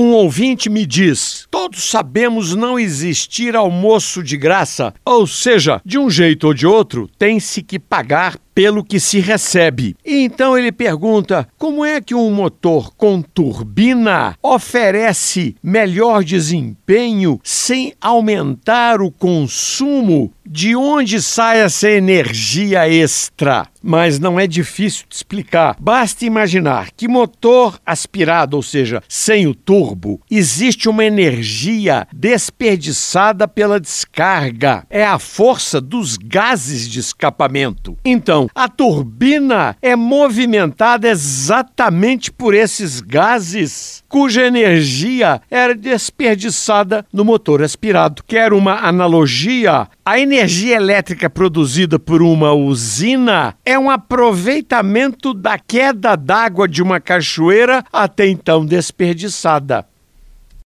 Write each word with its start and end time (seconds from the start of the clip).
Um 0.00 0.12
ouvinte 0.12 0.70
me 0.70 0.86
diz: 0.86 1.48
todos 1.50 1.90
sabemos 1.90 2.54
não 2.54 2.78
existir 2.78 3.56
almoço 3.56 4.22
de 4.22 4.36
graça, 4.36 4.94
ou 5.04 5.26
seja, 5.26 5.82
de 5.84 5.98
um 5.98 6.08
jeito 6.08 6.46
ou 6.46 6.54
de 6.54 6.68
outro, 6.68 7.10
tem-se 7.18 7.64
que 7.64 7.80
pagar 7.80 8.38
pelo 8.58 8.82
que 8.82 8.98
se 8.98 9.20
recebe. 9.20 9.94
Então 10.04 10.58
ele 10.58 10.72
pergunta: 10.72 11.46
como 11.56 11.84
é 11.84 12.00
que 12.00 12.12
um 12.12 12.28
motor 12.28 12.92
com 12.96 13.22
turbina 13.22 14.36
oferece 14.42 15.54
melhor 15.62 16.24
desempenho 16.24 17.38
sem 17.44 17.94
aumentar 18.00 19.00
o 19.00 19.12
consumo? 19.12 20.32
De 20.44 20.74
onde 20.74 21.20
sai 21.20 21.60
essa 21.60 21.90
energia 21.90 22.88
extra? 22.88 23.68
Mas 23.82 24.18
não 24.18 24.40
é 24.40 24.46
difícil 24.46 25.04
de 25.06 25.14
explicar. 25.14 25.76
Basta 25.78 26.24
imaginar 26.24 26.90
que 26.96 27.06
motor 27.06 27.78
aspirado, 27.84 28.56
ou 28.56 28.62
seja, 28.62 29.02
sem 29.06 29.46
o 29.46 29.54
turbo, 29.54 30.20
existe 30.30 30.88
uma 30.88 31.04
energia 31.04 32.08
desperdiçada 32.12 33.46
pela 33.46 33.78
descarga. 33.78 34.86
É 34.88 35.04
a 35.04 35.18
força 35.18 35.82
dos 35.82 36.16
gases 36.16 36.88
de 36.88 36.98
escapamento. 36.98 37.98
Então, 38.02 38.47
a 38.54 38.68
turbina 38.68 39.76
é 39.80 39.94
movimentada 39.96 41.08
exatamente 41.08 42.32
por 42.32 42.54
esses 42.54 43.00
gases, 43.00 44.02
cuja 44.08 44.46
energia 44.46 45.40
era 45.50 45.74
desperdiçada 45.74 47.04
no 47.12 47.24
motor 47.24 47.62
aspirado. 47.62 48.22
Quer 48.26 48.52
uma 48.52 48.86
analogia? 48.86 49.88
A 50.04 50.18
energia 50.18 50.76
elétrica 50.76 51.28
produzida 51.28 51.98
por 51.98 52.22
uma 52.22 52.52
usina 52.52 53.54
é 53.64 53.78
um 53.78 53.90
aproveitamento 53.90 55.34
da 55.34 55.58
queda 55.58 56.16
d'água 56.16 56.66
de 56.66 56.82
uma 56.82 56.98
cachoeira 57.00 57.84
até 57.92 58.26
então 58.26 58.64
desperdiçada. 58.64 59.86